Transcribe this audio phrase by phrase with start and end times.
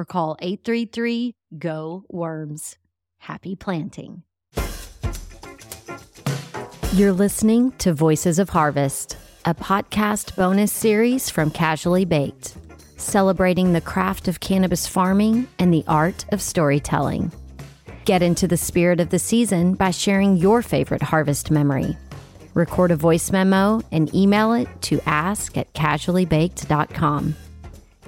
[0.00, 2.78] or call 833 GO WORMS.
[3.18, 4.22] Happy planting.
[6.94, 12.56] You're listening to Voices of Harvest, a podcast bonus series from Casually Baked,
[12.96, 17.30] celebrating the craft of cannabis farming and the art of storytelling.
[18.06, 21.96] Get into the spirit of the season by sharing your favorite harvest memory.
[22.54, 27.36] Record a voice memo and email it to ask at casuallybaked.com.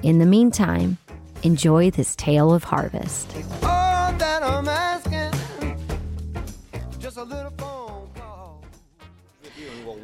[0.03, 0.97] In the meantime,
[1.43, 3.37] enjoy this tale of harvest.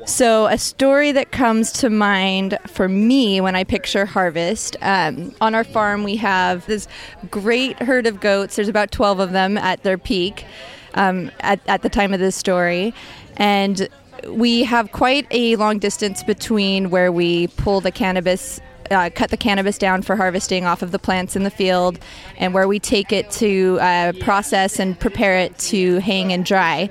[0.06, 5.54] So, a story that comes to mind for me when I picture harvest um, on
[5.54, 6.88] our farm, we have this
[7.30, 8.56] great herd of goats.
[8.56, 10.46] There's about 12 of them at their peak
[10.94, 12.94] um, at, at the time of this story.
[13.36, 13.88] And
[14.26, 18.60] we have quite a long distance between where we pull the cannabis
[18.90, 21.98] uh, cut the cannabis down for harvesting off of the plants in the field,
[22.36, 26.90] and where we take it to uh, process and prepare it to hang and dry.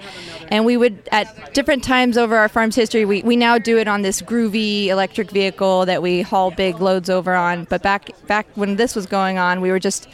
[0.49, 3.87] And we would, at different times over our farm's history, we, we now do it
[3.87, 7.65] on this groovy electric vehicle that we haul big loads over on.
[7.65, 10.07] But back back when this was going on, we were just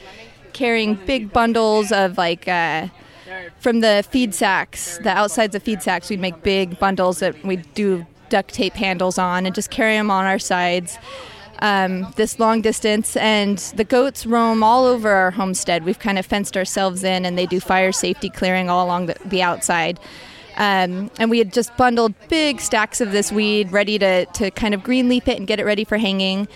[0.53, 2.47] carrying big bundles of like.
[2.47, 2.87] Uh,
[3.57, 7.73] from the feed sacks, the outsides of feed sacks, we'd make big bundles that we'd
[7.73, 10.97] do duct tape handles on and just carry them on our sides
[11.63, 13.15] um, this long distance.
[13.15, 15.85] And the goats roam all over our homestead.
[15.85, 19.15] We've kind of fenced ourselves in, and they do fire safety clearing all along the,
[19.25, 19.99] the outside.
[20.57, 24.75] Um, and we had just bundled big stacks of this weed ready to, to kind
[24.75, 26.47] of green leaf it and get it ready for hanging.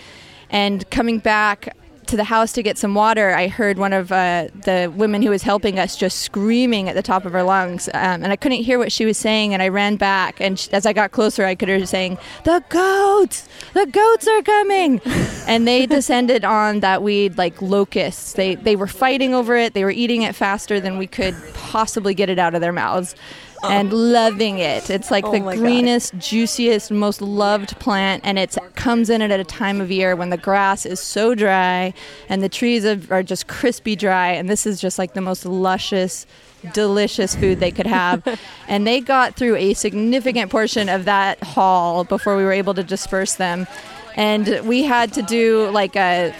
[0.51, 1.75] And coming back,
[2.07, 5.29] to the house to get some water, I heard one of uh, the women who
[5.29, 8.63] was helping us just screaming at the top of her lungs, um, and I couldn't
[8.63, 9.53] hear what she was saying.
[9.53, 12.17] And I ran back, and sh- as I got closer, I could hear her saying,
[12.43, 13.47] "The goats!
[13.73, 15.01] The goats are coming!"
[15.47, 18.33] and they descended on that weed like locusts.
[18.33, 19.73] They they were fighting over it.
[19.73, 23.15] They were eating it faster than we could possibly get it out of their mouths
[23.63, 23.95] and oh.
[23.95, 24.89] loving it.
[24.89, 25.61] It's like Oh the my God.
[25.61, 30.29] greenest, juiciest, most loved plant, and it comes in at a time of year when
[30.29, 31.93] the grass is so dry
[32.29, 36.25] and the trees are just crispy dry, and this is just like the most luscious.
[36.73, 38.27] Delicious food they could have.
[38.67, 42.83] and they got through a significant portion of that haul before we were able to
[42.83, 43.67] disperse them.
[44.15, 46.33] And we had to do like a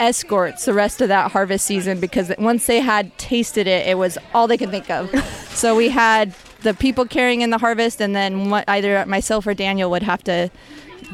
[0.00, 4.18] escorts the rest of that harvest season because once they had tasted it, it was
[4.34, 5.10] all they could think of.
[5.50, 9.54] so we had the people carrying in the harvest, and then what, either myself or
[9.54, 10.50] Daniel would have to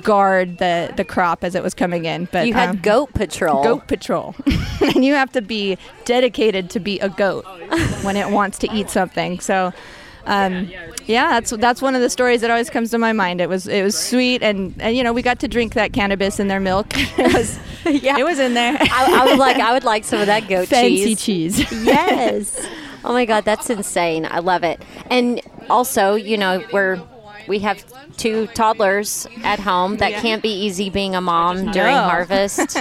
[0.02, 2.28] guard the, the crop as it was coming in.
[2.30, 3.62] But You had um, goat patrol.
[3.62, 4.34] goat patrol,
[4.80, 7.44] and you have to be dedicated to be a goat
[8.03, 9.41] when it wants to eat something.
[9.41, 9.72] So.
[10.28, 10.68] Um,
[11.06, 13.41] yeah, that's that's one of the stories that always comes to my mind.
[13.41, 16.41] It was it was sweet, and, and you know we got to drink that cannabis
[16.41, 16.86] in their milk.
[16.94, 17.58] it was
[18.03, 18.18] yeah.
[18.18, 18.76] it was in there.
[18.80, 21.56] I, I would like I would like some of that goat Fancy cheese.
[21.56, 21.84] cheese.
[21.84, 22.66] yes.
[23.04, 24.26] Oh my god, that's insane.
[24.28, 24.82] I love it.
[25.10, 27.00] And also, you know, we're
[27.47, 27.84] we have
[28.16, 29.98] two toddlers at home.
[29.98, 32.76] That can't be easy being a mom during harvest.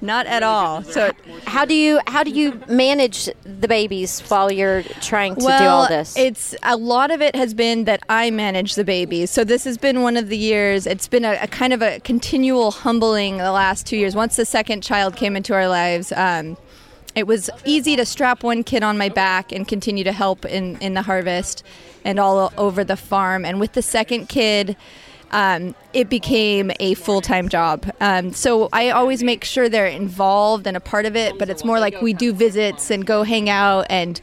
[0.00, 0.82] Not at all.
[0.84, 1.10] So
[1.50, 5.66] how do you how do you manage the babies while you're trying to well, do
[5.66, 6.16] all this?
[6.16, 9.30] it's a lot of it has been that I manage the babies.
[9.30, 10.86] So this has been one of the years.
[10.86, 14.14] It's been a, a kind of a continual humbling the last two years.
[14.14, 16.12] Once the second child came into our lives.
[16.12, 16.56] Um,
[17.16, 20.76] it was easy to strap one kid on my back and continue to help in,
[20.78, 21.64] in the harvest
[22.04, 23.44] and all over the farm.
[23.44, 24.76] And with the second kid,
[25.30, 27.90] um, it became a full time job.
[28.00, 31.64] Um, so I always make sure they're involved and a part of it, but it's
[31.64, 34.20] more like we do visits and go hang out and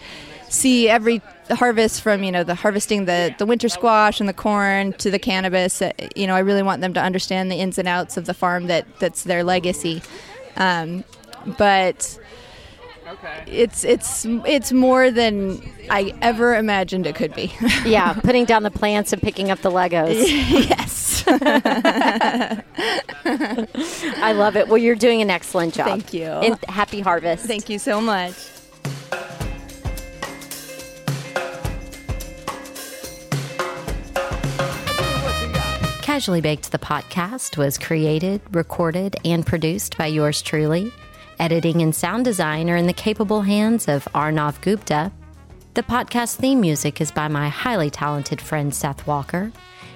[0.50, 4.94] see every harvest from you know the harvesting the the winter squash and the corn
[4.94, 7.88] to the cannabis uh, you know i really want them to understand the ins and
[7.88, 10.02] outs of the farm that that's their legacy
[10.58, 11.04] um,
[11.58, 12.20] but
[13.48, 17.54] it's it's it's more than I ever imagined it could be.
[17.86, 20.26] yeah, putting down the plants and picking up the Legos.
[20.70, 21.24] yes.
[24.18, 24.68] I love it.
[24.68, 25.88] Well, you're doing an excellent job.
[25.88, 26.26] Thank you.
[26.26, 27.46] And happy harvest.
[27.46, 28.34] Thank you so much.
[36.02, 40.92] Casually Baked the podcast was created, recorded, and produced by yours truly.
[41.40, 45.12] Editing and sound design are in the capable hands of Arnav Gupta.
[45.76, 49.52] The podcast theme music is by my highly talented friend Seth Walker.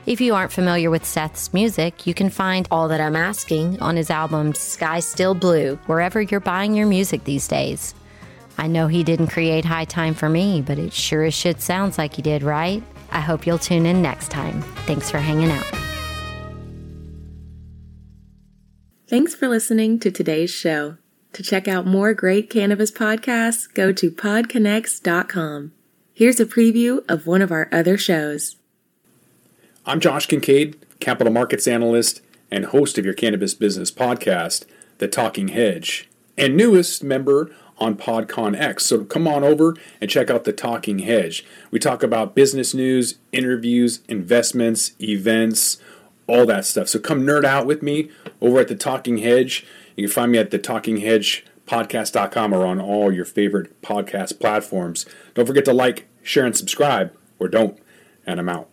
[0.05, 3.95] If you aren't familiar with Seth's music, you can find All That I'm Asking on
[3.95, 7.95] his album Sky Still Blue, wherever you're buying your music these days.
[8.59, 11.97] I know he didn't create High Time for me, but it sure as shit sounds
[11.97, 12.83] like he did, right?
[13.09, 14.61] I hope you'll tune in next time.
[14.85, 15.65] Thanks for hanging out.
[19.07, 20.97] Thanks for listening to today's show.
[21.33, 25.71] To check out more great cannabis podcasts, go to podconx.com.
[26.13, 28.57] Here's a preview of one of our other shows.
[29.85, 34.65] I'm Josh Kincaid, capital markets analyst and host of your cannabis business podcast,
[34.97, 38.85] The Talking Hedge, and newest member on PodCon X.
[38.85, 41.45] So come on over and check out The Talking Hedge.
[41.71, 45.77] We talk about business news, interviews, investments, events,
[46.27, 46.89] all that stuff.
[46.89, 48.11] So come nerd out with me
[48.41, 49.65] over at The Talking Hedge.
[50.01, 54.39] You can find me at the Talking Hedge podcast.com or on all your favorite podcast
[54.39, 55.05] platforms.
[55.35, 57.77] Don't forget to like, share, and subscribe, or don't.
[58.25, 58.70] And I'm out.